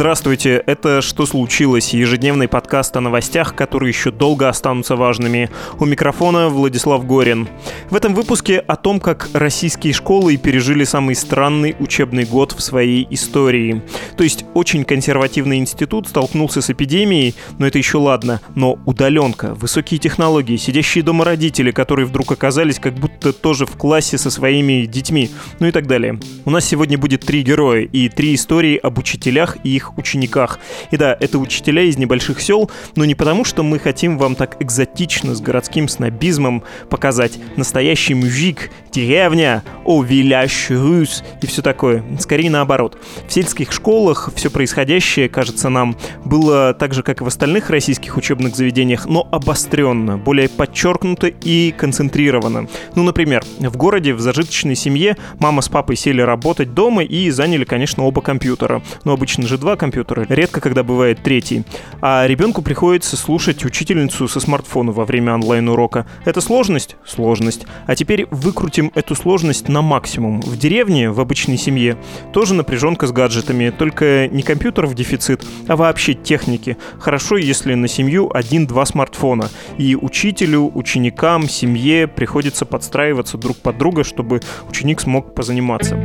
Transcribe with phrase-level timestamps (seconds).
[0.00, 5.50] Здравствуйте, это «Что случилось?» Ежедневный подкаст о новостях, которые еще долго останутся важными.
[5.78, 7.48] У микрофона Владислав Горин.
[7.90, 13.06] В этом выпуске о том, как российские школы пережили самый странный учебный год в своей
[13.10, 13.82] истории.
[14.16, 18.40] То есть очень консервативный институт столкнулся с эпидемией, но это еще ладно.
[18.54, 24.16] Но удаленка, высокие технологии, сидящие дома родители, которые вдруг оказались как будто тоже в классе
[24.16, 26.18] со своими детьми, ну и так далее.
[26.46, 30.58] У нас сегодня будет три героя и три истории об учителях и их учениках.
[30.90, 34.56] И да, это учителя из небольших сел, но не потому, что мы хотим вам так
[34.60, 42.04] экзотично с городским снобизмом показать настоящий мужик, деревня, о, вилящий рус и все такое.
[42.18, 42.98] Скорее наоборот.
[43.28, 48.16] В сельских школах все происходящее, кажется нам, было так же, как и в остальных российских
[48.16, 52.68] учебных заведениях, но обостренно, более подчеркнуто и концентрировано.
[52.94, 57.64] Ну, например, в городе, в зажиточной семье мама с папой сели работать дома и заняли,
[57.64, 58.82] конечно, оба компьютера.
[59.04, 61.64] Но обычно же два компьютера, редко когда бывает третий.
[62.02, 66.06] А ребенку приходится слушать учительницу со смартфона во время онлайн-урока.
[66.26, 66.96] Это сложность?
[67.06, 67.66] Сложность.
[67.86, 70.42] А теперь выкрутим эту сложность на максимум.
[70.42, 71.96] В деревне, в обычной семье,
[72.34, 76.76] тоже напряженка с гаджетами, только не компьютеров дефицит, а вообще техники.
[76.98, 79.48] Хорошо, если на семью один-два смартфона.
[79.78, 85.96] И учителю, ученикам, семье приходится подстраиваться друг под друга, чтобы ученик смог позаниматься.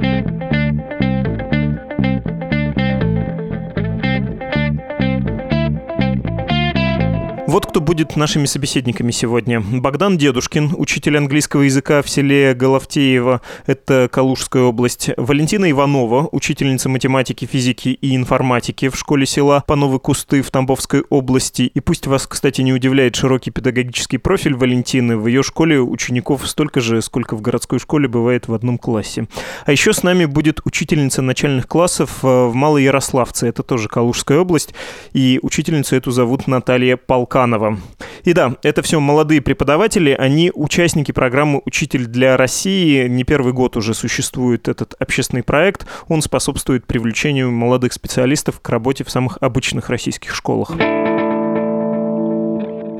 [7.56, 9.62] Вот кто будет нашими собеседниками сегодня.
[9.62, 15.12] Богдан Дедушкин, учитель английского языка в селе Головтеево, это Калужская область.
[15.16, 21.62] Валентина Иванова, учительница математики, физики и информатики в школе села Пановы Кусты в Тамбовской области.
[21.62, 26.82] И пусть вас, кстати, не удивляет широкий педагогический профиль Валентины, в ее школе учеников столько
[26.82, 29.30] же, сколько в городской школе бывает в одном классе.
[29.66, 34.40] А еще с нами будет учительница начальных классов э, в Малой Ярославце, это тоже Калужская
[34.40, 34.74] область,
[35.14, 37.45] и учительницу эту зовут Наталья Полкан.
[37.46, 37.80] Романова.
[38.24, 43.08] И да, это все молодые преподаватели, они участники программы «Учитель для России».
[43.08, 45.86] Не первый год уже существует этот общественный проект.
[46.08, 50.72] Он способствует привлечению молодых специалистов к работе в самых обычных российских школах.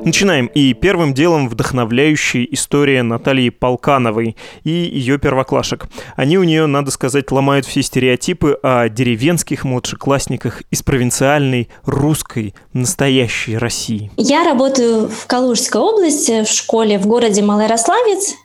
[0.06, 0.46] Начинаем.
[0.54, 5.88] И первым делом вдохновляющая история Натальи Полкановой и ее первоклашек.
[6.14, 13.56] Они у нее, надо сказать, ломают все стереотипы о деревенских младшеклассниках из провинциальной русской настоящей
[13.56, 14.12] России.
[14.16, 18.36] Я работаю в Калужской области, в школе в городе Малоярославец.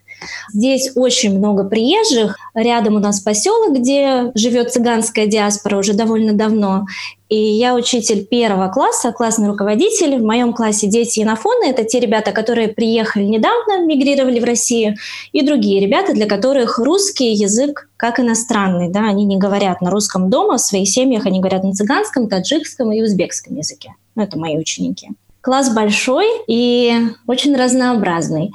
[0.53, 2.37] Здесь очень много приезжих.
[2.55, 6.85] Рядом у нас поселок, где живет цыганская диаспора уже довольно давно.
[7.31, 10.17] И я учитель первого класса, классный руководитель.
[10.17, 14.95] В моем классе дети инофоны— это те ребята, которые приехали недавно, мигрировали в Россию,
[15.31, 18.89] и другие ребята, для которых русский язык как иностранный.
[18.89, 19.07] Да?
[19.07, 23.01] Они не говорят на русском дома, в своих семьях они говорят на цыганском, таджикском и
[23.01, 23.95] узбекском языке.
[24.15, 25.11] Ну, это мои ученики.
[25.39, 28.51] Класс большой и очень разнообразный.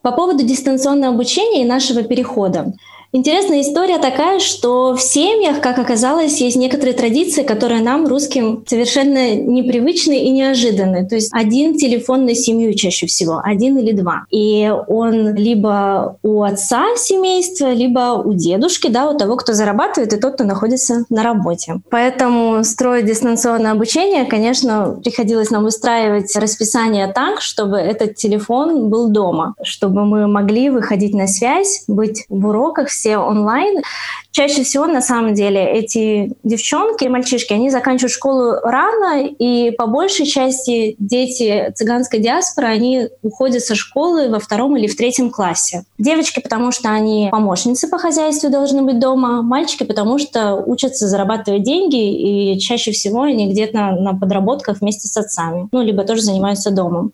[0.00, 2.72] По поводу дистанционного обучения и нашего перехода.
[3.16, 9.36] Интересная история такая, что в семьях, как оказалось, есть некоторые традиции, которые нам, русским, совершенно
[9.36, 11.08] непривычны и неожиданны.
[11.08, 14.24] То есть один телефон на семью чаще всего, один или два.
[14.32, 20.16] И он либо у отца семейства, либо у дедушки, да, у того, кто зарабатывает, и
[20.16, 21.74] тот, кто находится на работе.
[21.90, 29.54] Поэтому строить дистанционное обучение, конечно, приходилось нам устраивать расписание так, чтобы этот телефон был дома,
[29.62, 33.82] чтобы мы могли выходить на связь, быть в уроках, все онлайн.
[34.30, 40.26] Чаще всего, на самом деле, эти девчонки мальчишки, они заканчивают школу рано, и по большей
[40.26, 45.84] части дети цыганской диаспоры, они уходят со школы во втором или в третьем классе.
[45.98, 51.62] Девочки, потому что они помощницы по хозяйству должны быть дома, мальчики, потому что учатся зарабатывать
[51.62, 56.70] деньги, и чаще всего они где-то на подработках вместе с отцами, ну, либо тоже занимаются
[56.70, 57.12] домом.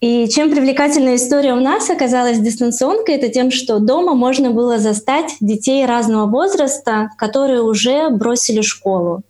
[0.00, 5.36] И чем привлекательная история у нас оказалась дистанционкой, это тем, что дома можно было застать
[5.40, 9.22] детей разного возраста, которые уже бросили школу.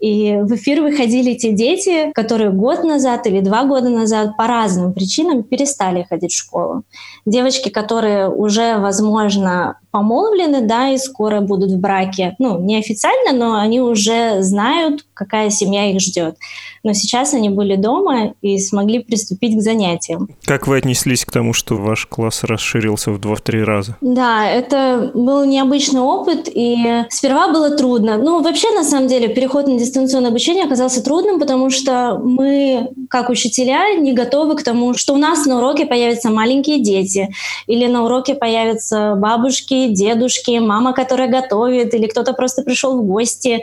[0.00, 4.92] И в эфир выходили те дети, которые год назад или два года назад по разным
[4.92, 6.82] причинам перестали ходить в школу.
[7.24, 12.34] Девочки, которые уже, возможно, помолвлены, да, и скоро будут в браке.
[12.40, 16.34] Ну, неофициально, но они уже знают, какая семья их ждет.
[16.82, 20.28] Но сейчас они были дома и смогли приступить к занятиям.
[20.44, 23.96] Как вы отнеслись к тому, что ваш класс расширился в 2-3 раза?
[24.00, 28.18] Да, это был необычный опыт, и сперва было трудно.
[28.18, 33.30] Ну, вообще, на самом деле, переход на дистанционное обучение оказался трудным, потому что мы, как
[33.30, 37.32] учителя, не готовы к тому, что у нас на уроке появятся маленькие дети,
[37.68, 43.62] или на уроке появятся бабушки, дедушки, мама, которая готовит, или кто-то просто пришел в гости.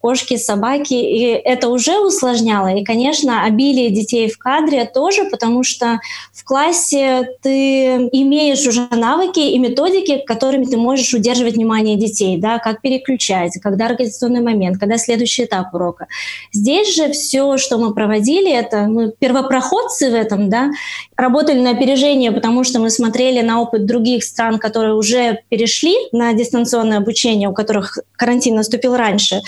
[0.00, 2.68] Кошки, собаки, и это уже усложняло.
[2.74, 5.98] И, конечно, обилие детей в кадре тоже, потому что
[6.32, 12.58] в классе ты имеешь уже навыки и методики, которыми ты можешь удерживать внимание детей, да,
[12.58, 16.06] как переключать, когда организационный момент, когда следующий этап урока.
[16.52, 20.70] Здесь же все, что мы проводили, это мы первопроходцы в этом, да,
[21.16, 26.32] работали на опережение, потому что мы смотрели на опыт других стран, которые уже перешли на
[26.32, 29.42] дистанционное обучение, у которых карантин наступил раньше.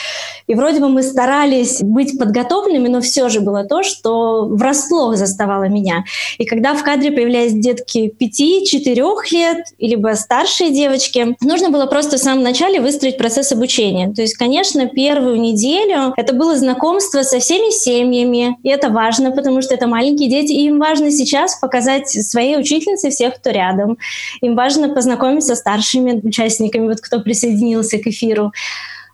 [0.48, 5.68] И вроде бы мы старались быть подготовленными, но все же было то, что врасплох заставало
[5.68, 6.04] меня.
[6.38, 8.98] И когда в кадре появлялись детки 5-4
[9.30, 14.12] лет, либо старшие девочки, нужно было просто в самом начале выстроить процесс обучения.
[14.12, 19.60] То есть, конечно, первую неделю это было знакомство со всеми семьями, и это важно, потому
[19.60, 23.98] что это маленькие дети, и им важно сейчас показать своей учительнице всех, кто рядом.
[24.40, 28.52] Им важно познакомиться с старшими участниками, вот кто присоединился к эфиру.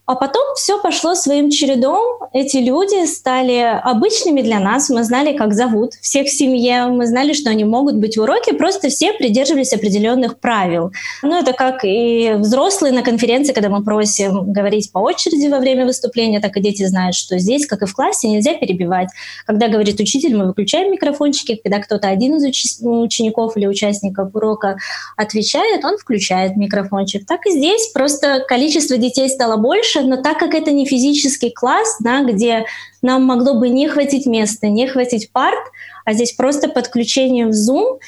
[0.06, 2.18] А потом все пошло своим чередом.
[2.34, 4.90] Эти люди стали обычными для нас.
[4.90, 6.86] Мы знали, как зовут всех в семье.
[6.88, 8.52] Мы знали, что они могут быть в уроке.
[8.52, 10.92] Просто все придерживались определенных правил.
[11.22, 15.86] Ну, это как и взрослые на конференции, когда мы просим говорить по очереди во время
[15.86, 19.08] выступления, так и дети знают, что здесь, как и в классе, нельзя перебивать.
[19.46, 21.58] Когда говорит учитель, мы выключаем микрофончики.
[21.64, 22.44] Когда кто-то один из
[22.82, 24.76] учеников или участников урока
[25.16, 27.26] отвечает, он включает микрофончик.
[27.26, 27.88] Так и здесь.
[27.94, 32.67] Просто количество детей стало больше, больше, но так как это не физический класс, да, где
[33.02, 35.70] нам могло бы не хватить места, не хватить парт,
[36.05, 37.99] а здесь просто подключение в Zoom,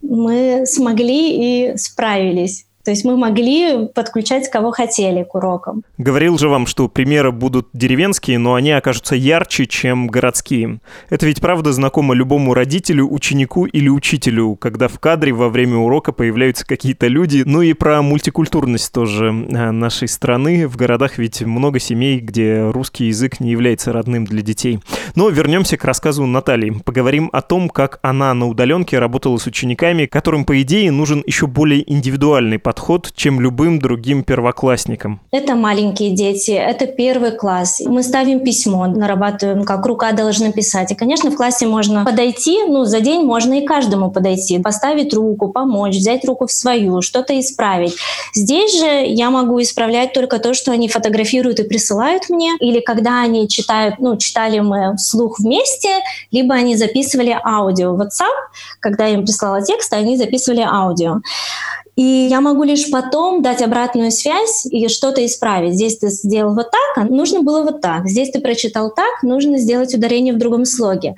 [0.00, 2.65] мы смогли и справились.
[2.86, 5.82] То есть мы могли подключать кого хотели к урокам.
[5.98, 10.78] Говорил же вам, что примеры будут деревенские, но они окажутся ярче, чем городские.
[11.10, 16.12] Это ведь правда знакомо любому родителю, ученику или учителю, когда в кадре во время урока
[16.12, 17.42] появляются какие-то люди.
[17.44, 20.68] Ну и про мультикультурность тоже э, нашей страны.
[20.68, 24.78] В городах ведь много семей, где русский язык не является родным для детей.
[25.16, 26.70] Но вернемся к рассказу Натальи.
[26.84, 31.48] Поговорим о том, как она на удаленке работала с учениками, которым, по идее, нужен еще
[31.48, 35.20] более индивидуальный подход подход, чем любым другим первоклассникам?
[35.30, 37.80] Это маленькие дети, это первый класс.
[37.80, 40.92] Мы ставим письмо, нарабатываем, как рука должна писать.
[40.92, 45.48] И, конечно, в классе можно подойти, ну, за день можно и каждому подойти, поставить руку,
[45.48, 47.96] помочь, взять руку в свою, что-то исправить.
[48.34, 53.22] Здесь же я могу исправлять только то, что они фотографируют и присылают мне, или когда
[53.22, 55.88] они читают, ну, читали мы вслух вместе,
[56.30, 58.36] либо они записывали аудио в WhatsApp,
[58.80, 61.20] когда я им прислала текст, они записывали аудио.
[61.96, 65.74] И я могу лишь потом дать обратную связь и что-то исправить.
[65.74, 68.06] Здесь ты сделал вот так, а нужно было вот так.
[68.06, 71.14] Здесь ты прочитал так, нужно сделать ударение в другом слоге.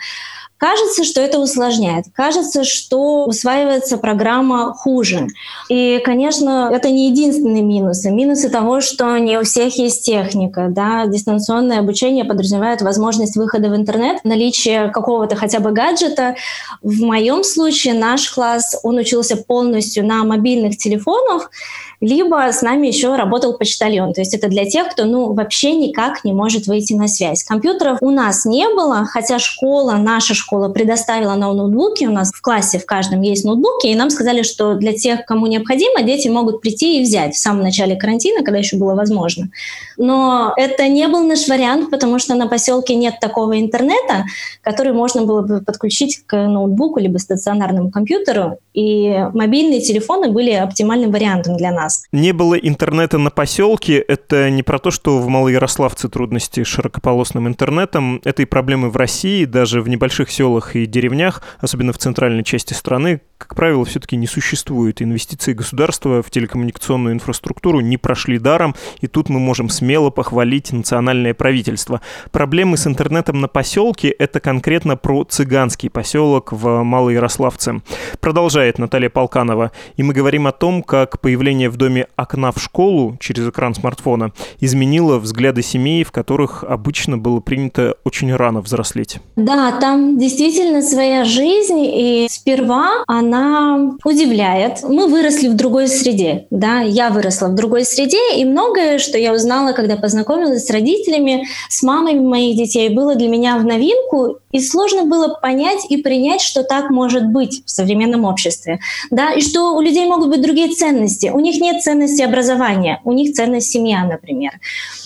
[0.59, 2.07] Кажется, что это усложняет.
[2.13, 5.29] Кажется, что усваивается программа хуже.
[5.69, 8.11] И, конечно, это не единственные минусы.
[8.11, 10.67] Минусы того, что не у всех есть техника.
[10.69, 11.07] Да?
[11.07, 16.35] Дистанционное обучение подразумевает возможность выхода в интернет, наличие какого-то хотя бы гаджета.
[16.83, 21.53] В моем случае наш класс, он учился полностью на мобильных телефонах,
[22.01, 24.13] либо с нами еще работал почтальон.
[24.13, 27.45] То есть это для тех, кто ну, вообще никак не может выйти на связь.
[27.45, 32.05] Компьютеров у нас не было, хотя школа, наша школа предоставила на ноутбуки.
[32.05, 35.47] У нас в классе в каждом есть ноутбуки, и нам сказали, что для тех, кому
[35.47, 39.51] необходимо, дети могут прийти и взять в самом начале карантина, когда еще было возможно.
[39.97, 44.25] Но это не был наш вариант, потому что на поселке нет такого интернета,
[44.63, 51.11] который можно было бы подключить к ноутбуку либо стационарному компьютеру, и мобильные телефоны были оптимальным
[51.11, 52.05] вариантом для нас.
[52.13, 53.99] Не было интернета на поселке.
[53.99, 58.21] Это не про то, что в Малоярославце трудности с широкополосным интернетом.
[58.25, 62.73] Это и проблемы в России, даже в небольших селах и деревнях, особенно в центральной части
[62.73, 65.01] страны, как правило, все-таки не существует.
[65.01, 71.35] Инвестиции государства в телекоммуникационную инфраструктуру не прошли даром, и тут мы можем смело похвалить национальное
[71.35, 72.01] правительство.
[72.33, 77.81] Проблемы с интернетом на поселке— это конкретно про цыганский поселок в Малоярославце.
[78.21, 79.71] Продолжает Наталья Полканова.
[79.97, 84.33] И мы говорим о том, как появление в доме окна в школу через экран смартфона
[84.61, 89.21] изменило взгляды семей, в которых обычно было принято очень рано взрослеть.
[89.37, 94.83] Да, там действительно своя жизнь, и сперва она удивляет.
[94.83, 99.33] Мы выросли в другой среде, да, я выросла в другой среде, и многое, что я
[99.33, 104.61] узнала, когда познакомилась с родителями, с мамами моих детей, было для меня в новинку, и
[104.61, 108.81] сложно было понять и принять, что так может быть в современном обществе,
[109.11, 111.31] да, и что у людей могут быть другие ценности.
[111.33, 114.53] У них нет ценности образования, у них ценность семья, например.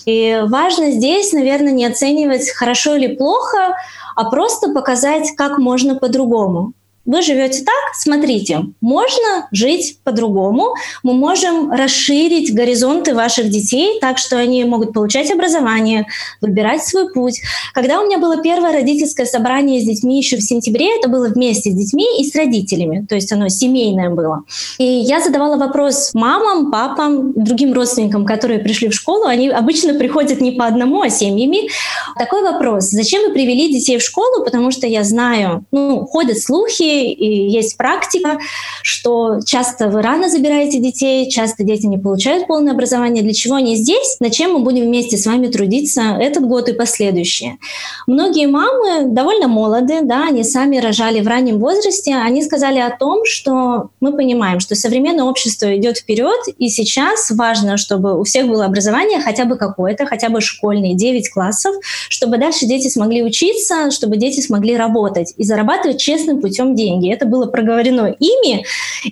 [0.05, 3.77] И важно здесь, наверное, не оценивать хорошо или плохо,
[4.15, 6.73] а просто показать, как можно по-другому.
[7.05, 14.37] Вы живете так, смотрите, можно жить по-другому, мы можем расширить горизонты ваших детей так, что
[14.37, 16.07] они могут получать образование,
[16.41, 17.41] выбирать свой путь.
[17.75, 21.71] Когда у меня было первое родительское собрание с детьми еще в сентябре, это было вместе
[21.71, 24.45] с детьми и с родителями, то есть оно семейное было.
[24.79, 30.41] И я задавала вопрос мамам, папам, другим родственникам, которые пришли в школу, они обычно приходят
[30.41, 31.69] не по одному, а семьями.
[32.17, 36.92] Такой вопрос, зачем вы привели детей в школу, потому что я знаю, ну, ходят слухи,
[36.93, 38.39] и есть практика,
[38.83, 43.23] что часто вы рано забираете детей, часто дети не получают полное образование.
[43.23, 44.17] Для чего они здесь?
[44.21, 47.59] На чем мы будем вместе с вами трудиться этот год и последующие?
[48.07, 53.25] Многие мамы довольно молоды, да, они сами рожали в раннем возрасте, они сказали о том,
[53.25, 58.65] что мы понимаем, что современное общество идет вперед, и сейчас важно, чтобы у всех было
[58.65, 61.75] образование хотя бы какое-то, хотя бы школьные 9 классов,
[62.09, 67.13] чтобы дальше дети смогли учиться, чтобы дети смогли работать и зарабатывать честным путем деньги.
[67.13, 68.65] Это было проговорено ими,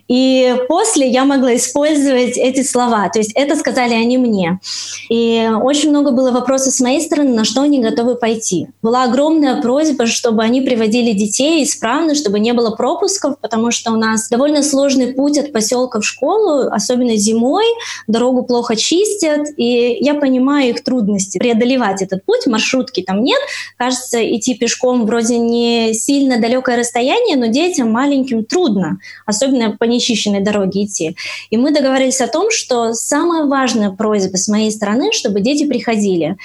[0.08, 3.08] и после я могла использовать эти слова.
[3.08, 4.60] То есть это сказали они мне.
[5.08, 8.68] И очень много было вопросов с моей стороны, на что они готовы пойти.
[8.82, 13.96] Была огромная просьба, чтобы они приводили детей исправно, чтобы не было пропусков, потому что у
[13.96, 17.64] нас довольно сложный путь от поселка в школу, особенно зимой,
[18.06, 23.40] дорогу плохо чистят, и я понимаю их трудности преодолевать этот путь, маршрутки там нет,
[23.76, 30.40] кажется, идти пешком вроде не сильно далекое расстояние, но детям маленьким трудно, особенно по нечищенной
[30.40, 31.16] дороге идти.
[31.50, 36.36] И мы договорились о том, что самая важная просьба с моей стороны, чтобы дети приходили.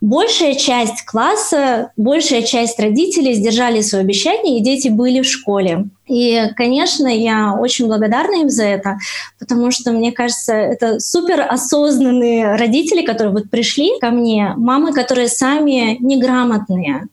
[0.00, 5.86] Большая часть класса, большая часть родителей сдержали свое обещание, и дети были в школе.
[6.06, 8.98] И, конечно, я очень благодарна им за это,
[9.38, 15.28] потому что, мне кажется, это супер осознанные родители, которые вот пришли ко мне, мамы, которые
[15.28, 17.08] сами неграмотные,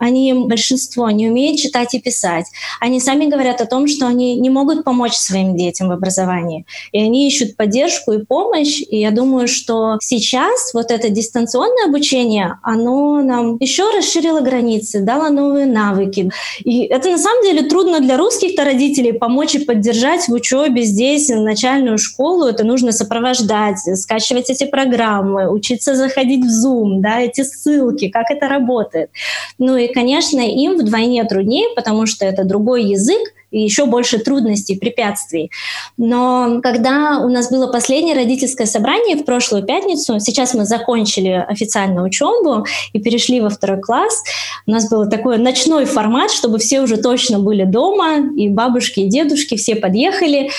[0.00, 2.46] они большинство не умеют читать и писать.
[2.80, 6.64] Они сами говорят о том, что они не могут помочь своим детям в образовании.
[6.90, 8.80] И они ищут поддержку и помощь.
[8.80, 15.28] И я думаю, что сейчас вот это дистанционное обучение, оно нам еще расширило границы, дало
[15.28, 16.30] новые навыки.
[16.64, 21.28] И это на самом деле трудно для русских-то родителей помочь и поддержать в учебе здесь,
[21.28, 22.46] начальную школу.
[22.46, 28.48] Это нужно сопровождать, скачивать эти программы, учиться заходить в Zoom, да, эти ссылки, как это
[28.48, 29.10] работает.
[29.58, 35.50] Ну и конечно, им вдвойне труднее, потому что это другой язык, еще больше трудностей, препятствий.
[35.96, 42.02] Но когда у нас было последнее родительское собрание в прошлую пятницу, сейчас мы закончили официально
[42.02, 44.22] учебу и перешли во второй класс,
[44.66, 49.08] у нас был такой ночной формат, чтобы все уже точно были дома, и бабушки, и
[49.08, 50.50] дедушки, все подъехали.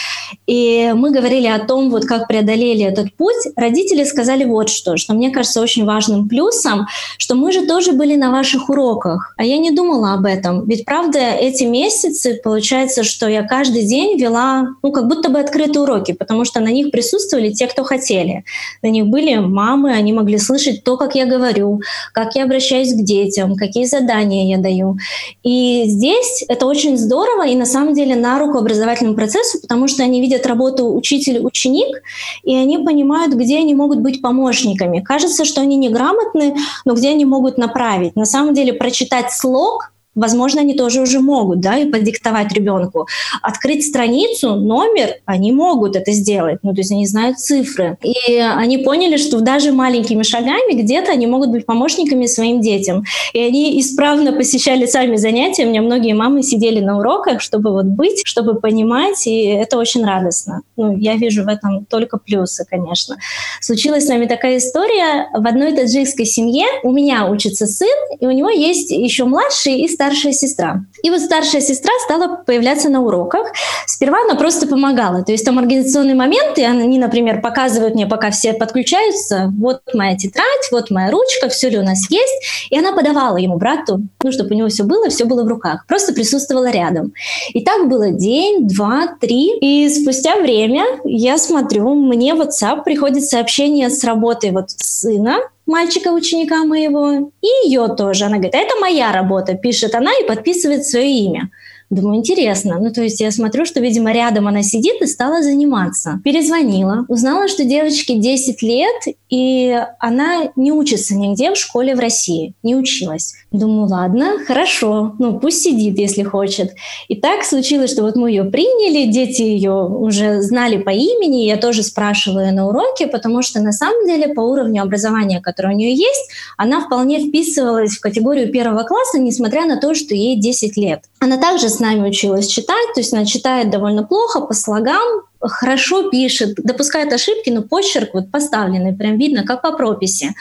[0.48, 3.36] И мы говорили о том, вот как преодолели этот путь.
[3.56, 8.16] Родители сказали вот что, что мне кажется очень важным плюсом, что мы же тоже были
[8.16, 9.34] на ваших уроках.
[9.38, 10.66] А я не думала об этом.
[10.66, 15.40] Ведь правда, эти месяцы, получается, получается, что я каждый день вела, ну, как будто бы
[15.40, 18.44] открытые уроки, потому что на них присутствовали те, кто хотели.
[18.82, 21.82] На них были мамы, они могли слышать то, как я говорю,
[22.14, 24.98] как я обращаюсь к детям, какие задания я даю.
[25.44, 30.04] И здесь это очень здорово и на самом деле на руку образовательному процессу, потому что
[30.04, 32.02] они видят работу учитель-ученик,
[32.44, 35.02] и они понимают, где они могут быть помощниками.
[35.02, 38.16] Кажется, что они неграмотны, но где они могут направить.
[38.16, 43.08] На самом деле прочитать слог Возможно, они тоже уже могут, да, и подиктовать ребенку.
[43.42, 47.98] Открыть страницу, номер, они могут это сделать, ну, то есть они знают цифры.
[48.04, 53.06] И они поняли, что даже маленькими шагами где-то они могут быть помощниками своим детям.
[53.34, 55.66] И они исправно посещали сами занятия.
[55.66, 60.04] У меня многие мамы сидели на уроках, чтобы вот быть, чтобы понимать, и это очень
[60.04, 60.62] радостно.
[60.76, 63.18] Ну, я вижу в этом только плюсы, конечно.
[63.62, 65.30] Случилась с нами такая история.
[65.34, 67.88] В одной таджикской семье у меня учится сын,
[68.20, 70.84] и у него есть еще младший и старшая сестра.
[71.04, 73.52] И вот старшая сестра стала появляться на уроках.
[73.86, 75.24] Сперва она просто помогала.
[75.24, 80.72] То есть там организационные моменты, они, например, показывают мне, пока все подключаются, вот моя тетрадь,
[80.72, 82.68] вот моя ручка, все ли у нас есть.
[82.72, 85.86] И она подавала ему, брату, ну, чтобы у него все было, все было в руках.
[85.88, 87.14] Просто присутствовала рядом.
[87.54, 89.56] И так было день, два, три.
[89.60, 95.38] И спустя время я смотрю, мне в WhatsApp приходит сообщение с работы вот сына,
[95.72, 98.26] мальчика-ученика моего, и ее тоже.
[98.26, 101.50] Она говорит, это моя работа, пишет она и подписывает свое имя.
[101.92, 102.80] Думаю, интересно.
[102.80, 106.22] Ну, то есть я смотрю, что, видимо, рядом она сидит и стала заниматься.
[106.24, 108.96] Перезвонила, узнала, что девочке 10 лет,
[109.30, 112.54] и она не учится нигде в школе в России.
[112.64, 113.34] Не училась.
[113.52, 116.72] Думаю, ладно, хорошо, ну пусть сидит, если хочет.
[117.10, 121.58] И так случилось, что вот мы ее приняли, дети ее уже знали по имени, я
[121.58, 125.78] тоже спрашивала ее на уроке, потому что на самом деле по уровню образования, которое у
[125.78, 130.78] нее есть, она вполне вписывалась в категорию первого класса, несмотря на то, что ей 10
[130.78, 131.02] лет.
[131.20, 136.56] Она также нами училась читать, то есть она читает довольно плохо, по слогам, хорошо пишет,
[136.56, 140.34] допускает ошибки, но почерк вот поставленный, прям видно, как по прописи.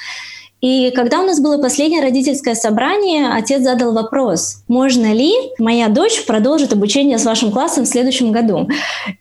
[0.60, 6.24] И когда у нас было последнее родительское собрание, отец задал вопрос, можно ли моя дочь
[6.26, 8.68] продолжит обучение с вашим классом в следующем году.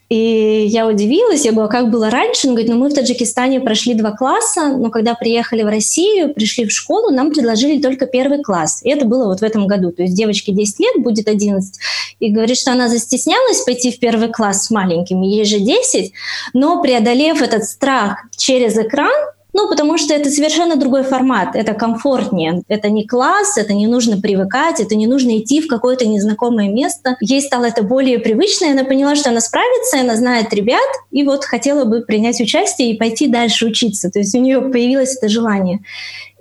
[0.10, 2.48] И я удивилась, я говорю, а как было раньше?
[2.48, 6.66] Он говорит, ну мы в Таджикистане прошли два класса, но когда приехали в Россию, пришли
[6.66, 8.82] в школу, нам предложили только первый класс.
[8.84, 9.92] И это было вот в этом году.
[9.92, 11.80] То есть девочке 10 лет, будет 11.
[12.20, 16.12] И говорит, что она застеснялась пойти в первый класс с маленькими, ей же 10,
[16.54, 19.14] но преодолев этот страх через экран,
[19.60, 22.64] ну, потому что это совершенно другой формат, это комфортнее.
[22.70, 27.18] Это не класс, это не нужно привыкать, это не нужно идти в какое-то незнакомое место.
[27.20, 30.80] Ей стало это более привычно, и она поняла, что она справится, она знает ребят,
[31.12, 34.10] и вот хотела бы принять участие и пойти дальше учиться.
[34.10, 35.82] То есть у нее появилось это желание.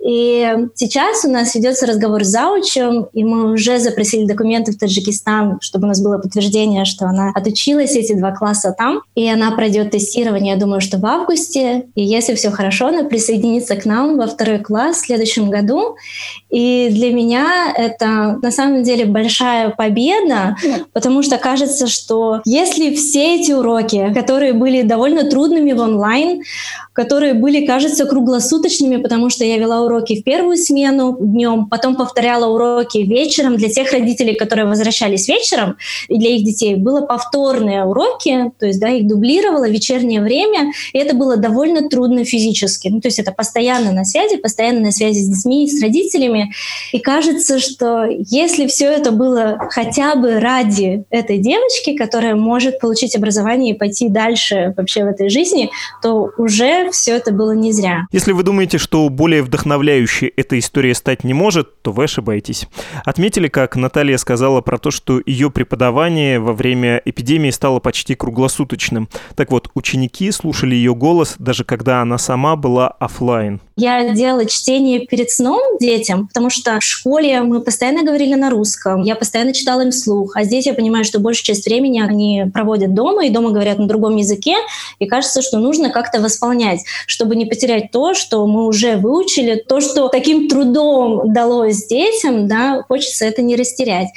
[0.03, 5.59] И сейчас у нас ведется разговор с заучем, и мы уже запросили документы в Таджикистан,
[5.61, 9.91] чтобы у нас было подтверждение, что она отучилась эти два класса там, и она пройдет
[9.91, 14.27] тестирование, я думаю, что в августе, и если все хорошо, она присоединится к нам во
[14.27, 15.97] второй класс в следующем году.
[16.49, 20.55] И для меня это на самом деле большая победа,
[20.93, 26.41] потому что кажется, что если все эти уроки, которые были довольно трудными в онлайн,
[26.99, 32.47] которые были, кажется, круглосуточными, потому что я вела уроки в первую смену днем, потом повторяла
[32.53, 35.77] уроки вечером для тех родителей, которые возвращались вечером,
[36.09, 40.97] и для их детей было повторные уроки, то есть да, их дублировала вечернее время, и
[40.97, 42.89] это было довольно трудно физически.
[42.89, 46.51] Ну, то есть это постоянно на связи, постоянно на связи с детьми, с родителями.
[46.91, 53.15] И кажется, что если все это было хотя бы ради этой девочки, которая может получить
[53.15, 55.69] образование и пойти дальше вообще в этой жизни,
[56.01, 58.07] то уже все это было не зря.
[58.11, 62.67] Если вы думаете, что более вдохновляющей эта история стать не может, то вы ошибаетесь.
[63.05, 69.09] Отметили, как Наталья сказала про то, что ее преподавание во время эпидемии стало почти круглосуточным.
[69.35, 73.61] Так вот, ученики слушали ее голос, даже когда она сама была офлайн.
[73.79, 79.03] Я делала чтение перед сном детям, потому что в школе мы постоянно говорили на русском,
[79.03, 82.93] я постоянно читала им слух, а здесь я понимаю, что большую часть времени они проводят
[82.93, 84.55] дома, и дома говорят на другом языке,
[84.99, 89.79] и кажется, что нужно как-то восполнять, чтобы не потерять то, что мы уже выучили, то,
[89.79, 94.09] что таким трудом далось детям, да, хочется это не растерять.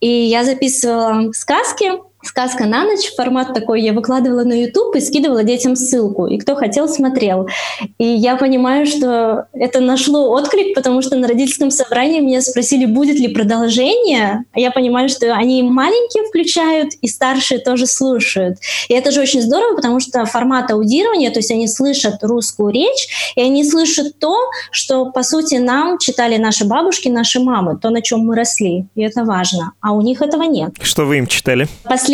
[0.00, 1.90] И я записывала сказки,
[2.28, 6.54] сказка на ночь, формат такой, я выкладывала на YouTube и скидывала детям ссылку, и кто
[6.54, 7.48] хотел, смотрел.
[7.96, 13.18] И я понимаю, что это нашло отклик, потому что на родительском собрании меня спросили, будет
[13.18, 14.44] ли продолжение.
[14.52, 18.58] А я понимаю, что они маленькие включают, и старшие тоже слушают.
[18.88, 23.32] И это же очень здорово, потому что формат аудирования, то есть они слышат русскую речь,
[23.36, 24.36] и они слышат то,
[24.70, 28.86] что, по сути, нам читали наши бабушки, наши мамы, то, на чем мы росли.
[28.94, 29.72] И это важно.
[29.80, 30.74] А у них этого нет.
[30.82, 31.66] Что вы им читали?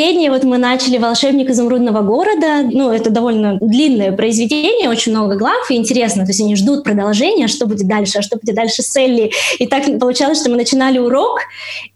[0.04, 2.60] Последнее вот мы начали «Волшебник изумрудного города».
[2.70, 6.24] Ну, это довольно длинное произведение, очень много глав, и интересно.
[6.24, 9.30] То есть они ждут продолжения, что будет дальше, а что будет дальше с Элли.
[9.58, 11.38] И так получалось, что мы начинали урок,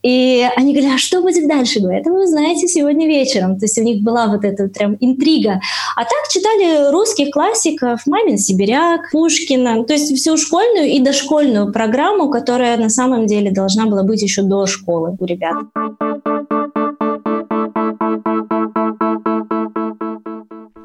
[0.03, 1.81] и они говорили, а что будет дальше?
[1.81, 3.59] Говорю, это вы узнаете сегодня вечером.
[3.59, 5.61] То есть у них была вот эта прям интрига.
[5.95, 12.31] А так читали русских классиков, Мамин Сибиряк, Пушкина, то есть всю школьную и дошкольную программу,
[12.31, 15.57] которая на самом деле должна была быть еще до школы у ребят.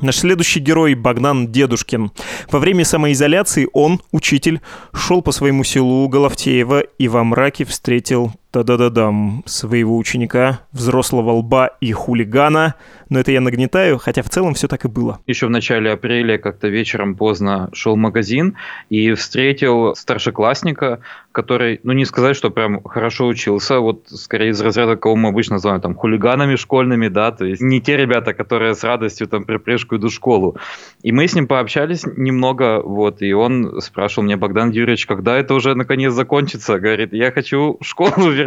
[0.04, 2.12] Наш следующий герой Богдан Дедушкин.
[2.52, 4.60] Во время самоизоляции он, учитель,
[4.94, 11.92] шел по своему селу Головтеева и во мраке встретил да-да-да-дам, своего ученика, взрослого лба и
[11.92, 12.76] хулигана.
[13.10, 15.20] Но это я нагнетаю, хотя в целом все так и было.
[15.28, 18.56] Еще в начале апреля как-то вечером поздно шел в магазин
[18.89, 21.00] и встретил старшеклассника,
[21.32, 25.56] который, ну не сказать, что прям хорошо учился, вот скорее из разряда, кого мы обычно
[25.56, 29.98] называем там хулиганами школьными, да, то есть не те ребята, которые с радостью там припрежку
[29.98, 30.58] идут в школу.
[31.02, 35.54] И мы с ним пообщались немного, вот, и он спрашивал меня, Богдан Юрьевич, когда это
[35.56, 36.80] уже наконец закончится?
[36.80, 38.42] Говорит, я хочу в школу вернуться.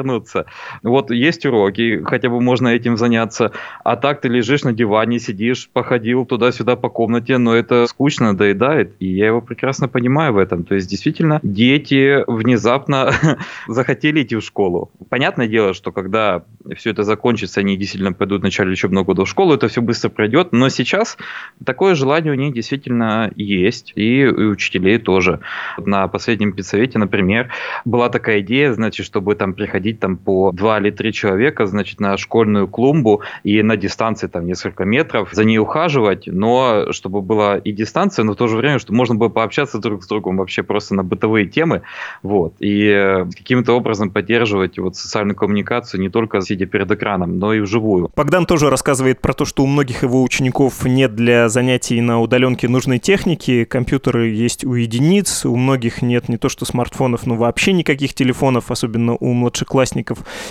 [0.83, 3.53] Вот есть уроки, хотя бы можно этим заняться.
[3.85, 8.95] А так ты лежишь на диване, сидишь, походил туда-сюда по комнате, но это скучно, доедает.
[8.99, 10.65] И я его прекрасно понимаю в этом.
[10.65, 13.13] То есть, действительно, дети внезапно
[13.69, 14.91] захотели идти в школу.
[15.09, 16.43] Понятное дело, что когда
[16.77, 20.09] все это закончится, они действительно пойдут в начале учебного года в школу, это все быстро
[20.09, 20.53] пройдет.
[20.53, 21.17] Но сейчас
[21.65, 23.93] такое желание у них действительно есть.
[23.95, 25.41] И у учителей тоже.
[25.79, 27.51] На последнем педсовете, например,
[27.85, 32.01] была такая идея, значит, чтобы там приходить ходить там по два или три человека, значит,
[32.01, 37.59] на школьную клумбу и на дистанции там несколько метров за ней ухаживать, но чтобы была
[37.59, 40.63] и дистанция, но в то же время, чтобы можно было пообщаться друг с другом вообще
[40.63, 41.83] просто на бытовые темы,
[42.23, 47.55] вот, и э, каким-то образом поддерживать вот социальную коммуникацию не только сидя перед экраном, но
[47.55, 48.11] и вживую.
[48.17, 52.69] Богдан тоже рассказывает про то, что у многих его учеников нет для занятий на удаленке
[52.69, 57.73] нужной техники, компьютеры есть у единиц, у многих нет не то что смартфонов, но вообще
[57.73, 59.76] никаких телефонов, особенно у младшеклассников.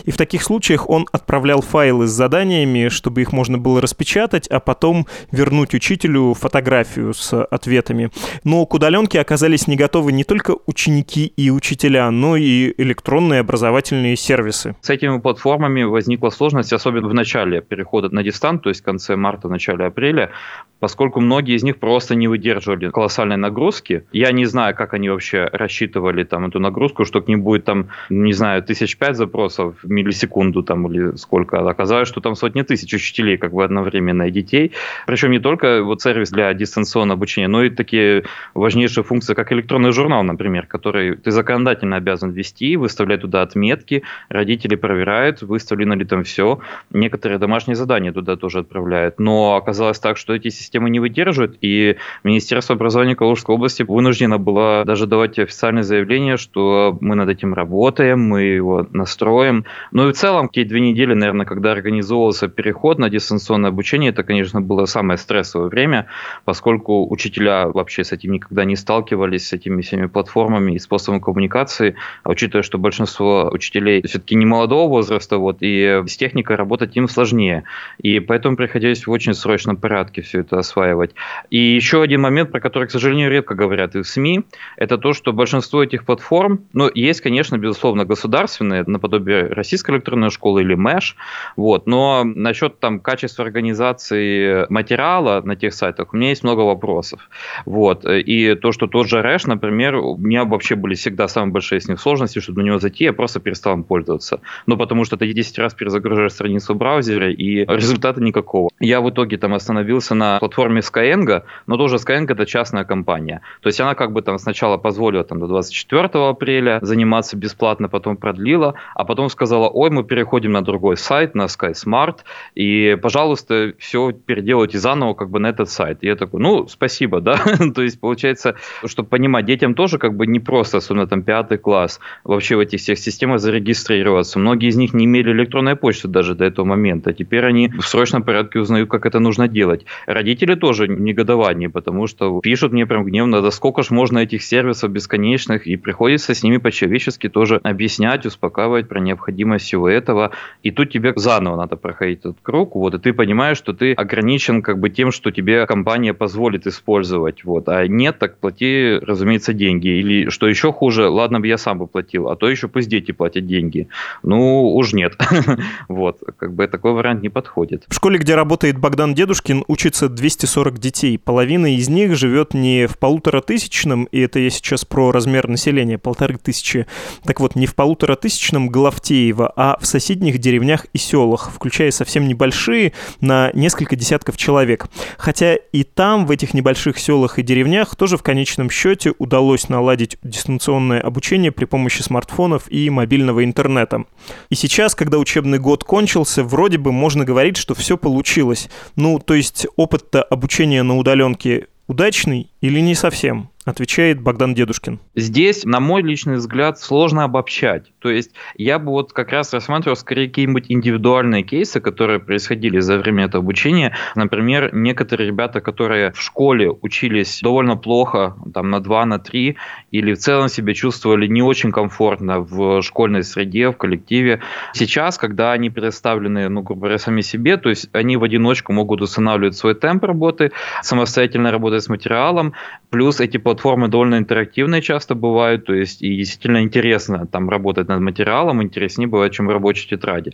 [0.05, 4.59] И в таких случаях он отправлял файлы с заданиями, чтобы их можно было распечатать, а
[4.59, 8.11] потом вернуть учителю фотографию с ответами.
[8.43, 14.15] Но к удаленке оказались не готовы не только ученики и учителя, но и электронные образовательные
[14.15, 14.75] сервисы.
[14.81, 19.15] С этими платформами возникла сложность, особенно в начале перехода на дистант, то есть в конце
[19.15, 20.31] марта, начале апреля,
[20.79, 24.05] поскольку многие из них просто не выдерживали колоссальной нагрузки.
[24.11, 27.89] Я не знаю, как они вообще рассчитывали там эту нагрузку, что к ним будет там,
[28.09, 31.59] не знаю, тысяч пять запросов в миллисекунду там или сколько.
[31.69, 34.71] Оказалось, что там сотни тысяч учителей как бы одновременно и детей.
[35.05, 38.23] Причем не только вот сервис для дистанционного обучения, но и такие
[38.55, 44.73] важнейшие функции, как электронный журнал, например, который ты законодательно обязан вести, выставлять туда отметки, родители
[44.75, 46.59] проверяют, выставлено ли там все.
[46.89, 49.19] Некоторые домашние задания туда тоже отправляют.
[49.19, 54.83] Но оказалось так, что эти системы не выдерживают, и Министерство образования Калужской области вынуждено было
[54.83, 59.65] даже давать официальное заявление, что мы над этим работаем, мы его настроим.
[59.91, 64.23] Ну и в целом, те две недели, наверное, когда организовывался переход на дистанционное обучение, это,
[64.23, 66.07] конечно, было самое стрессовое время,
[66.45, 71.95] поскольку учителя вообще с этим никогда не сталкивались, с этими всеми платформами и способом коммуникации,
[72.23, 77.07] а учитывая, что большинство учителей все-таки не молодого возраста, вот, и с техникой работать им
[77.07, 77.63] сложнее.
[77.99, 81.11] И поэтому приходилось в очень срочном порядке все это осваивать.
[81.49, 84.43] И еще один момент, про который, к сожалению, редко говорят и в СМИ,
[84.77, 90.61] это то, что большинство этих платформ, ну, есть, конечно, безусловно, государственные, наподобие Российской электронной школы
[90.61, 91.15] или МЭШ,
[91.55, 97.29] вот, но насчет там качества организации материала на тех сайтах у меня есть много вопросов.
[97.65, 101.79] Вот, и то, что тот же Рэш, например, у меня вообще были всегда самые большие
[101.81, 104.41] с ним сложности, чтобы на него зайти, я просто перестал им пользоваться.
[104.65, 108.69] Ну, потому что ты 10 раз перезагружаешь страницу в браузере, и результата никакого.
[108.79, 113.41] Я в итоге там остановился на платформе Skyeng, но тоже Skyeng это частная компания.
[113.61, 118.17] То есть она как бы там сначала позволила там до 24 апреля заниматься бесплатно, потом
[118.17, 122.19] продлила, а потом сказала, ой, мы переходим на другой сайт, на SkySmart,
[122.55, 125.99] и, пожалуйста, все переделайте заново как бы на этот сайт.
[126.01, 127.37] И я такой, ну, спасибо, да.
[127.75, 131.99] То есть, получается, чтобы понимать, детям тоже как бы не просто, особенно там пятый класс,
[132.23, 134.39] вообще в этих всех системах зарегистрироваться.
[134.39, 137.13] Многие из них не имели электронной почты даже до этого момента.
[137.13, 139.85] Теперь они в срочном порядке узнают, как это нужно делать.
[140.05, 144.91] Родители тоже негодование, потому что пишут мне прям гневно, да сколько ж можно этих сервисов
[144.91, 150.31] бесконечных, и приходится с ними по-человечески тоже объяснять, успокаивать про необходимость всего этого.
[150.63, 154.61] И тут тебе заново надо проходить этот круг, вот, и ты понимаешь, что ты ограничен
[154.61, 159.87] как бы тем, что тебе компания позволит использовать, вот, а нет, так плати, разумеется, деньги.
[159.87, 163.11] Или что еще хуже, ладно бы я сам бы платил, а то еще пусть дети
[163.11, 163.87] платят деньги.
[164.23, 165.13] Ну, уж нет.
[165.87, 167.85] Вот, как бы такой вариант не подходит.
[167.87, 171.17] В школе, где работает Богдан Дедушкин, учится 240 детей.
[171.17, 175.97] Половина из них живет не в полутора тысячном, и это я сейчас про размер населения,
[175.97, 176.87] полторы тысячи.
[177.23, 182.27] Так вот, не в полутора тысячном Головтеево, а в соседних деревнях и селах, включая совсем
[182.27, 184.87] небольшие, на несколько десятков человек.
[185.17, 190.17] Хотя и там, в этих небольших селах и деревнях, тоже в конечном счете удалось наладить
[190.23, 194.05] дистанционное обучение при помощи смартфонов и мобильного интернета.
[194.49, 198.69] И сейчас, когда учебный год кончился, вроде бы можно говорить, что все получилось.
[198.95, 203.49] Ну, то есть опыт-то обучения на удаленке удачный или не совсем?
[203.65, 204.99] Отвечает Богдан Дедушкин.
[205.15, 207.91] Здесь, на мой личный взгляд, сложно обобщать.
[207.99, 212.99] То есть я бы вот как раз рассматривал скорее какие-нибудь индивидуальные кейсы, которые происходили за
[212.99, 213.95] время этого обучения.
[214.13, 219.57] Например, некоторые ребята, которые в школе учились довольно плохо, там на 2, на 3,
[219.91, 224.41] или в целом себя чувствовали не очень комфортно в школьной среде, в коллективе.
[224.73, 229.01] Сейчас, когда они предоставлены, ну, грубо говоря, сами себе, то есть они в одиночку могут
[229.01, 230.51] устанавливать свой темп работы,
[230.83, 232.53] самостоятельно работать с материалом,
[232.91, 233.54] плюс эти платформы
[233.87, 239.33] довольно интерактивные часто бывают, то есть и действительно интересно там работать над материалом, интереснее бывает,
[239.33, 240.33] чем в рабочей тетради.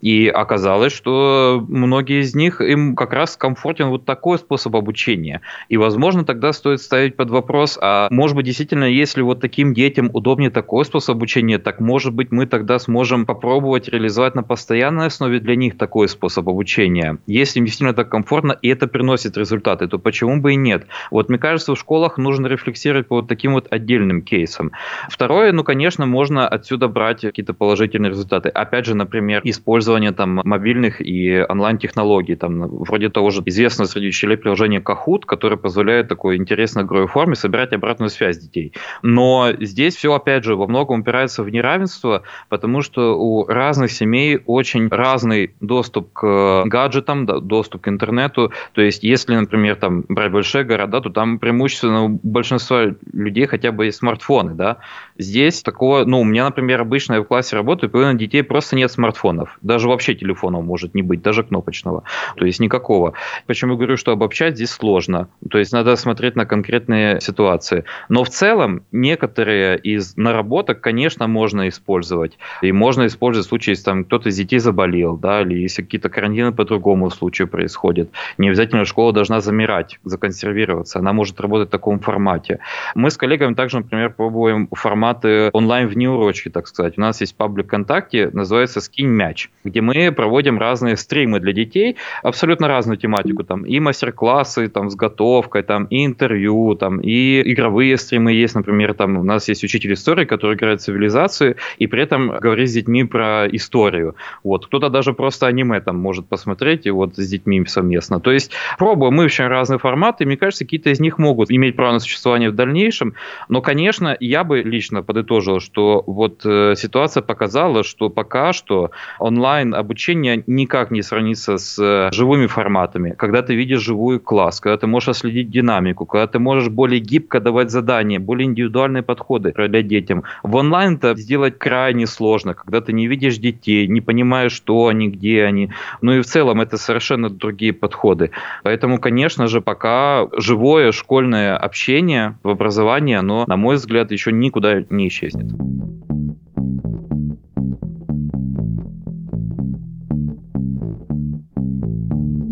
[0.00, 5.40] И оказалось, что многие из них, им как раз комфортен вот такой способ обучения.
[5.68, 10.10] И, возможно, тогда стоит ставить под вопрос, а может быть, действительно, если вот таким детям
[10.12, 15.40] удобнее такой способ обучения, так может быть, мы тогда сможем попробовать реализовать на постоянной основе
[15.40, 17.18] для них такой способ обучения.
[17.26, 20.86] Если им действительно так комфортно, и это приносит результаты, то почему бы и нет?
[21.10, 24.72] Вот мне кажется, в школах нужно рефлексировать по вот таким вот отдельным кейсам.
[25.08, 28.48] Второе, ну, конечно, можно отсюда брать какие-то положительные результаты.
[28.48, 29.40] Опять же, например,
[29.90, 35.56] использование там мобильных и онлайн-технологий, там вроде того же известного среди учителей приложения Kahoot, которое
[35.56, 38.72] позволяет такой интересной игровой форме собирать обратную связь детей.
[39.02, 44.40] Но здесь все, опять же, во многом упирается в неравенство, потому что у разных семей
[44.46, 48.52] очень разный доступ к гаджетам, доступ к интернету.
[48.72, 53.72] То есть, если, например, там брать большие города, то там преимущественно у большинства людей хотя
[53.72, 54.76] бы есть смартфоны, да.
[55.18, 58.90] Здесь такого, ну, у меня, например, обычно я в классе работаю, половина детей просто нет
[58.92, 59.58] смартфонов.
[59.62, 62.04] Даже вообще телефона может не быть, даже кнопочного.
[62.36, 63.14] То есть никакого.
[63.46, 65.28] Почему говорю, что обобщать здесь сложно.
[65.50, 67.84] То есть надо смотреть на конкретные ситуации.
[68.08, 72.38] Но в целом некоторые из наработок, конечно, можно использовать.
[72.62, 76.08] И можно использовать в случае, если там кто-то из детей заболел, да, или если какие-то
[76.08, 78.10] карантины по другому случаю происходят.
[78.38, 80.98] Не обязательно школа должна замирать, законсервироваться.
[80.98, 82.60] Она может работать в таком формате.
[82.94, 86.98] Мы с коллегами также, например, пробуем форматы онлайн внеурочки, так сказать.
[86.98, 91.96] У нас есть паблик ВКонтакте, называется «Скинь мяч», где мы проводим разные стримы для детей,
[92.22, 93.44] абсолютно разную тематику.
[93.44, 98.94] Там и мастер-классы там, с готовкой, там, и интервью, там, и игровые стримы есть, например,
[98.94, 103.04] там у нас есть учитель истории, который играет цивилизацию и при этом говорит с детьми
[103.04, 104.14] про историю.
[104.44, 104.66] Вот.
[104.66, 108.20] Кто-то даже просто аниме там может посмотреть и вот с детьми совместно.
[108.20, 111.76] То есть пробуем мы очень разные форматы, и мне кажется, какие-то из них могут иметь
[111.76, 113.14] право на существование в дальнейшем,
[113.48, 119.59] но, конечно, я бы лично подытожил, что вот э, ситуация показала, что пока что онлайн
[119.62, 123.14] обучение никак не сравнится с э, живыми форматами.
[123.16, 127.40] Когда ты видишь живую класс, когда ты можешь отследить динамику, когда ты можешь более гибко
[127.40, 130.24] давать задания, более индивидуальные подходы проявлять детям.
[130.42, 135.08] В онлайн это сделать крайне сложно, когда ты не видишь детей, не понимаешь, что они,
[135.08, 135.70] где они.
[136.00, 138.30] Ну и в целом это совершенно другие подходы.
[138.62, 144.84] Поэтому, конечно же, пока живое школьное общение в образовании, оно, на мой взгляд, еще никуда
[144.90, 145.50] не исчезнет.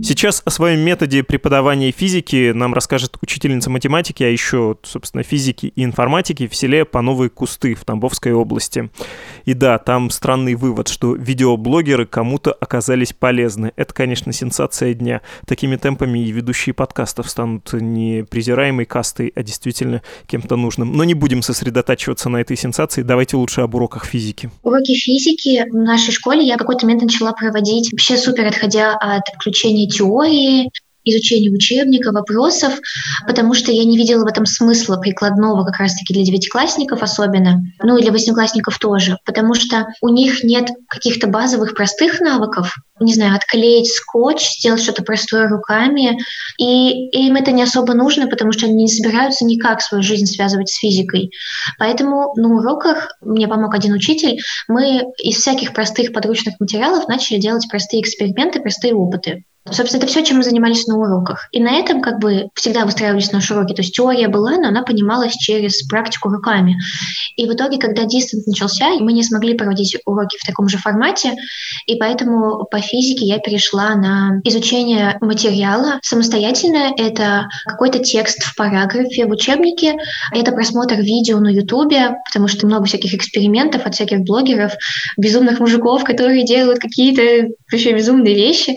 [0.09, 5.85] Сейчас о своем методе преподавания физики нам расскажет учительница математики, а еще, собственно, физики и
[5.85, 8.88] информатики в селе по Новые Кусты в Тамбовской области.
[9.44, 13.73] И да, там странный вывод, что видеоблогеры кому-то оказались полезны.
[13.77, 15.21] Это, конечно, сенсация дня.
[15.47, 20.90] Такими темпами и ведущие подкастов станут не презираемой кастой, а действительно кем-то нужным.
[20.90, 23.03] Но не будем сосредотачиваться на этой сенсации.
[23.03, 24.51] Давайте лучше об уроках физики.
[24.62, 29.87] Уроки физики в нашей школе я какой-то момент начала проводить вообще супер отходя от включения
[29.99, 30.71] теории,
[31.11, 32.79] изучения учебника, вопросов,
[33.27, 37.97] потому что я не видела в этом смысла прикладного как раз-таки для девятиклассников особенно, ну
[37.97, 43.37] и для восьмиклассников тоже, потому что у них нет каких-то базовых простых навыков, не знаю,
[43.37, 46.19] отклеить скотч, сделать что-то простое руками,
[46.59, 50.69] и им это не особо нужно, потому что они не собираются никак свою жизнь связывать
[50.69, 51.31] с физикой.
[51.79, 57.67] Поэтому на уроках мне помог один учитель, мы из всяких простых подручных материалов начали делать
[57.71, 59.45] простые эксперименты, простые опыты.
[59.71, 61.49] Собственно, это все, чем мы занимались на уроках.
[61.53, 63.75] И на этом как бы всегда выстраивались наши уроки.
[63.75, 66.77] То есть теория была, но она понималась через практику руками.
[67.37, 71.35] И в итоге, когда дистант начался, мы не смогли проводить уроки в таком же формате,
[71.87, 76.93] и поэтому по физике я перешла на изучение материала самостоятельно.
[76.97, 79.97] Это какой-то текст в параграфе в учебнике,
[80.33, 84.73] это просмотр видео на ютубе, потому что много всяких экспериментов от всяких блогеров,
[85.17, 88.77] безумных мужиков, которые делают какие-то вообще безумные вещи.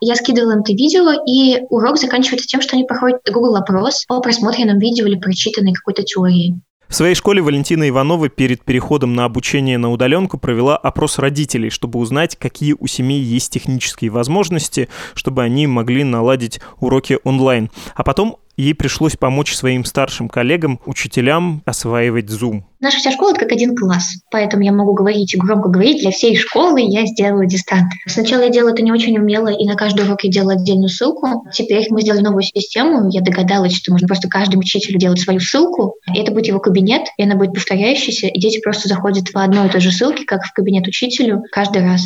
[0.00, 4.20] Я скидывала им это видео, и урок заканчивается тем, что они проходят Google опрос по
[4.20, 6.60] просмотренным видео или прочитанной какой-то теории.
[6.88, 11.98] В своей школе Валентина Иванова перед переходом на обучение на удаленку провела опрос родителей, чтобы
[11.98, 17.70] узнать, какие у семей есть технические возможности, чтобы они могли наладить уроки онлайн.
[17.94, 22.62] А потом ей пришлось помочь своим старшим коллегам, учителям осваивать Zoom.
[22.80, 26.10] Наша вся школа– это как один класс, поэтому я могу говорить и громко говорить, для
[26.10, 27.92] всей школы я сделала дистант.
[28.06, 31.46] Сначала я делала это не очень умело, и на каждый урок я делала отдельную ссылку.
[31.52, 35.94] Теперь мы сделали новую систему, я догадалась, что можно просто каждому учителю делать свою ссылку,
[36.12, 39.68] и это будет его кабинет, и она будет повторяющаяся, и дети просто заходят в одной
[39.68, 42.02] и той же ссылке, как в кабинет учителю, каждый раз.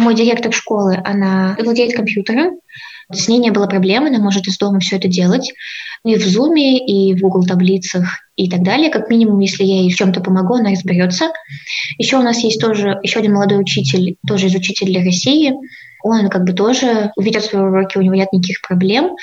[0.00, 2.58] Мой директор школы, она владеет компьютером,
[3.12, 5.52] с ней не было проблем, она может из дома все это делать.
[6.04, 8.90] И в Zoom, и в Google таблицах, и так далее.
[8.90, 11.30] Как минимум, если я ей в чем-то помогу, она разберется.
[11.98, 15.52] Еще у нас есть тоже еще один молодой учитель, тоже из учителя России.
[16.02, 19.16] Он как бы тоже увидел свои уроки, у него нет никаких проблем.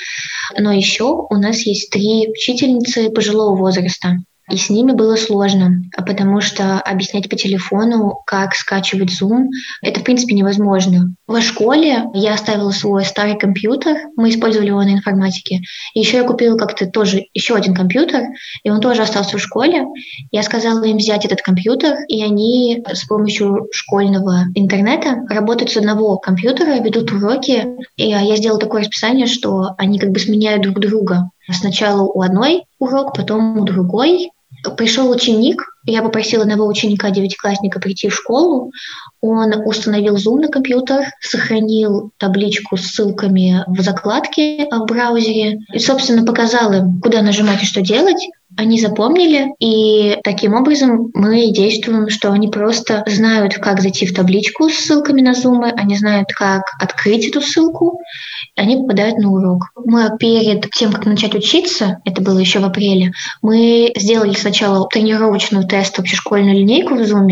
[0.56, 4.18] Но еще у нас есть три учительницы пожилого возраста.
[4.50, 9.48] И с ними было сложно, потому что объяснять по телефону, как скачивать Zoom,
[9.82, 11.14] это, в принципе, невозможно.
[11.26, 15.60] В школе я оставила свой старый компьютер, мы использовали его на информатике.
[15.94, 18.22] И еще я купила как-то тоже еще один компьютер,
[18.62, 19.84] и он тоже остался в школе.
[20.30, 26.16] Я сказала им взять этот компьютер, и они с помощью школьного интернета работают с одного
[26.18, 27.66] компьютера, ведут уроки.
[27.96, 31.30] И я сделала такое расписание, что они как бы сменяют друг друга.
[31.50, 34.30] Сначала у одной урок, потом у другой,
[34.76, 38.72] Пришел ученик, я попросила одного ученика, девятиклассника, прийти в школу.
[39.20, 46.24] Он установил Zoom на компьютер, сохранил табличку с ссылками в закладке в браузере и, собственно,
[46.24, 48.28] показал им, куда нажимать и что делать.
[48.56, 54.70] Они запомнили, и таким образом мы действуем, что они просто знают, как зайти в табличку
[54.70, 58.00] с ссылками на Zoom, они знают, как открыть эту ссылку,
[58.56, 59.66] и они попадают на урок.
[59.84, 65.66] Мы перед тем, как начать учиться, это было еще в апреле, мы сделали сначала тренировочную
[65.66, 67.28] тест общешкольную линейку в Zoom,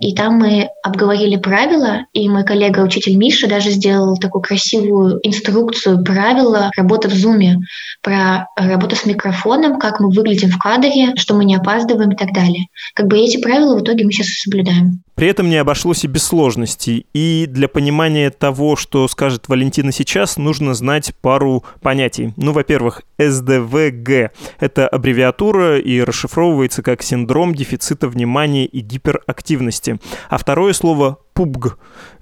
[0.00, 6.02] и там мы обговорили правила, и мой коллега, учитель Миша, даже сделал такую красивую инструкцию
[6.02, 7.56] правила работы в Zoom,
[8.02, 12.16] про работу с микрофоном, как мы выглядим выглядим в кадре, что мы не опаздываем и
[12.16, 12.66] так далее.
[12.94, 15.02] Как бы эти правила в итоге мы сейчас соблюдаем.
[15.20, 17.04] При этом не обошлось и без сложностей.
[17.12, 22.32] И для понимания того, что скажет Валентина сейчас, нужно знать пару понятий.
[22.38, 29.98] Ну, во-первых, СДВГ— это аббревиатура и расшифровывается как синдром дефицита внимания и гиперактивности.
[30.30, 31.72] А второе слово PUBG.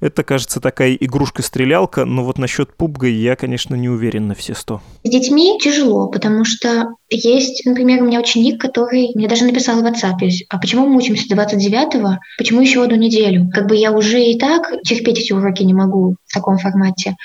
[0.00, 4.80] Это, кажется, такая игрушка-стрелялка, но вот насчет PUBG я, конечно, не уверен на все сто.
[5.02, 9.84] С детьми тяжело, потому что есть, например, у меня ученик, который мне даже написал в
[9.84, 10.18] WhatsApp,
[10.50, 13.50] а почему мы учимся 29-го, почему еще одну неделю?
[13.52, 17.16] Как бы я уже и так терпеть эти уроки не могу в таком формате.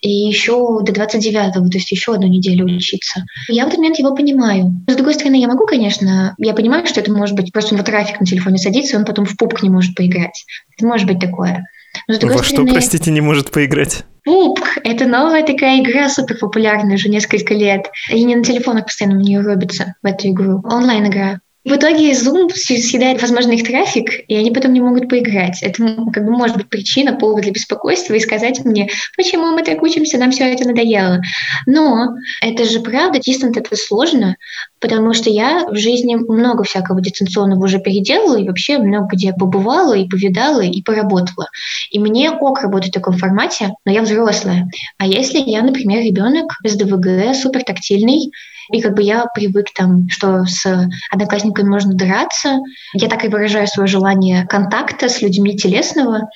[0.00, 3.24] И еще до 29-го, то есть еще одну неделю учиться.
[3.48, 4.72] Я в этот момент его понимаю.
[4.88, 7.84] С другой стороны, я могу, конечно, я понимаю, что это может быть просто у него
[7.84, 10.44] трафик на телефоне садится, и он потом в пупк не может поиграть.
[10.76, 11.64] Это может быть такое.
[12.08, 14.04] Но, Во стороны, что, простите, не может поиграть?
[14.24, 17.90] Пупк— это новая такая игра, супер популярная уже несколько лет.
[18.10, 20.60] И не на телефонах постоянно в нее рубятся, в эту игру.
[20.64, 21.40] Онлайн-игра.
[21.62, 25.62] В итоге Zoom съедает, возможно, их трафик, и они потом не могут поиграть.
[25.62, 29.82] Это как бы может быть причина, повод для беспокойства и сказать мне, почему мы так
[29.82, 31.20] учимся, нам все это надоело.
[31.66, 34.36] Но это же правда, дистант это сложно,
[34.80, 39.92] потому что я в жизни много всякого дистанционного уже переделала и вообще много где побывала
[39.92, 41.48] и повидала и поработала.
[41.90, 44.66] И мне ок работать в таком формате, но я взрослая.
[44.96, 48.30] А если я, например, ребенок без ДВГ, супер тактильный,
[48.72, 50.64] и как бы я привык там, что с
[51.10, 52.58] одноклассниками можно драться.
[52.94, 56.28] Я так и выражаю свое желание контакта с людьми телесного.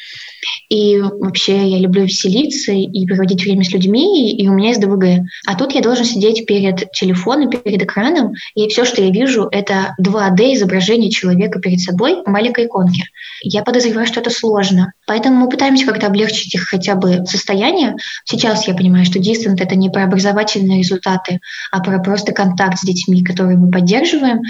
[0.68, 4.80] И вообще я люблю веселиться и проводить время с людьми, и, и у меня есть
[4.80, 5.26] ДВГ.
[5.46, 9.94] А тут я должен сидеть перед телефоном, перед экраном, и все, что я вижу, это
[10.00, 13.04] 2D изображение человека перед собой в маленькой иконке.
[13.42, 14.92] Я подозреваю, что это сложно.
[15.06, 17.96] Поэтому мы пытаемся как-то облегчить их хотя бы состояние.
[18.24, 22.84] Сейчас я понимаю, что дистант— это не про образовательные результаты, а про просто контакт с
[22.84, 24.40] детьми, которые мы поддерживаем.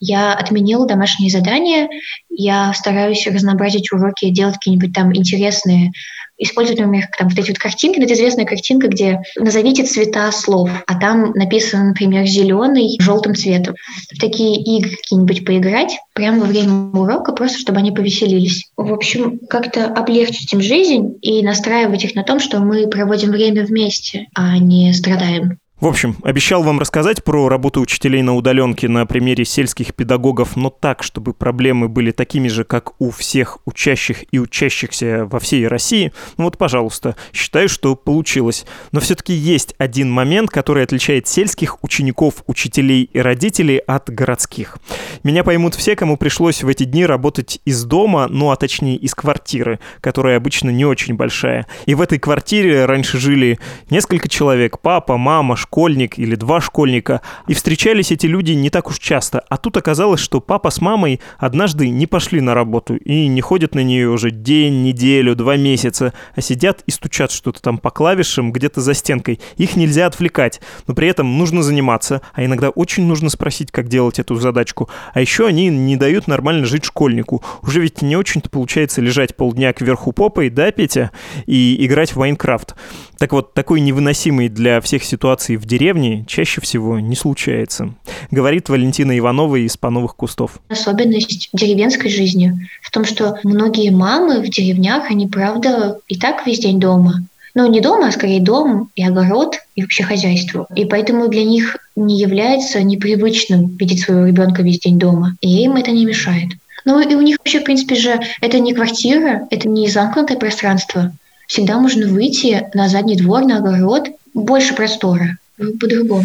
[0.00, 1.88] Я отменила домашние задания,
[2.30, 5.92] я стараюсь разнообразить уроки, делать какие-нибудь там интересные
[6.40, 10.70] использовать, например, там вот эти вот картинки, ну, это известная картинка, где назовите цвета слов,
[10.86, 13.74] а там написано, например, зеленый желтым цветом.
[14.12, 18.70] В такие игры какие-нибудь поиграть прямо во время урока, просто чтобы они повеселились.
[18.76, 23.64] В общем, как-то облегчить им жизнь и настраивать их на том, что мы проводим время
[23.64, 25.58] вместе, а не страдаем.
[25.80, 30.68] В общем, обещал вам рассказать про работу учителей на удаленке на примере сельских педагогов, но
[30.68, 36.12] так, чтобы проблемы были такими же, как у всех учащих и учащихся во всей России.
[36.36, 38.66] Ну вот, пожалуйста, считаю, что получилось.
[38.92, 44.76] Но все-таки есть один момент, который отличает сельских учеников, учителей и родителей от городских.
[45.22, 49.14] Меня поймут все, кому пришлось в эти дни работать из дома, ну а точнее из
[49.14, 51.66] квартиры, которая обычно не очень большая.
[51.86, 57.20] И в этой квартире раньше жили несколько человек, папа, мама, школьник или два школьника.
[57.46, 59.44] И встречались эти люди не так уж часто.
[59.48, 63.76] А тут оказалось, что папа с мамой однажды не пошли на работу и не ходят
[63.76, 68.50] на нее уже день, неделю, два месяца, а сидят и стучат что-то там по клавишам
[68.50, 69.38] где-то за стенкой.
[69.58, 74.18] Их нельзя отвлекать, но при этом нужно заниматься, а иногда очень нужно спросить, как делать
[74.18, 74.88] эту задачку.
[75.14, 77.44] А еще они не дают нормально жить школьнику.
[77.62, 81.12] Уже ведь не очень-то получается лежать полдня кверху попой, да, Петя,
[81.46, 82.74] и играть в Майнкрафт.
[83.18, 87.92] Так вот, такой невыносимой для всех ситуации в деревне чаще всего не случается,
[88.30, 90.58] говорит Валентина Иванова из «Пановых кустов».
[90.68, 96.60] Особенность деревенской жизни в том, что многие мамы в деревнях, они, правда, и так весь
[96.60, 97.26] день дома.
[97.54, 100.66] Ну, не дома, а скорее дом и огород, и вообще хозяйство.
[100.74, 105.36] И поэтому для них не является непривычным видеть своего ребенка весь день дома.
[105.40, 106.52] И им это не мешает.
[106.86, 111.12] Ну и у них вообще, в принципе же, это не квартира, это не замкнутое пространство.
[111.46, 115.36] Всегда можно выйти на задний двор, на огород, больше простора,
[115.80, 116.24] по-другому.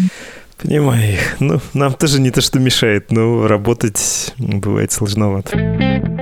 [0.62, 1.36] Понимаю их.
[1.40, 6.15] Ну, нам тоже не то, что мешает, но работать бывает сложновато.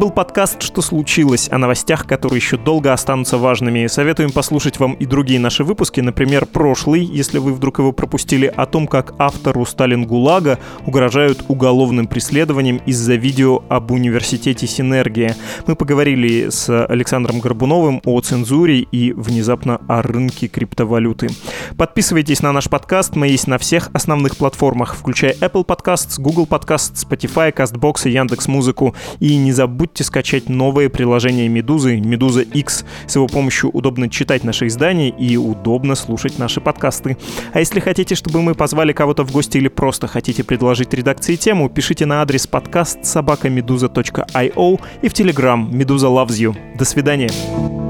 [0.00, 3.86] Был подкаст «Что случилось?» о новостях, которые еще долго останутся важными.
[3.86, 8.64] Советуем послушать вам и другие наши выпуски, например, прошлый, если вы вдруг его пропустили, о
[8.64, 15.36] том, как автору Сталин ГУЛАГа угрожают уголовным преследованием из-за видео об университете Синергия.
[15.66, 21.28] Мы поговорили с Александром Горбуновым о цензуре и внезапно о рынке криптовалюты.
[21.76, 27.06] Подписывайтесь на наш подкаст, мы есть на всех основных платформах, включая Apple Podcasts, Google Podcasts,
[27.06, 28.94] Spotify, CastBox и Яндекс.Музыку.
[29.18, 32.84] И не забудьте забудьте скачать новое приложение Медузы, Медуза X.
[33.06, 37.16] С его помощью удобно читать наши издания и удобно слушать наши подкасты.
[37.52, 41.68] А если хотите, чтобы мы позвали кого-то в гости или просто хотите предложить редакции тему,
[41.68, 46.54] пишите на адрес подкаст собакамедуза.io и в Telegram Медуза Loves You.
[46.78, 47.89] До свидания.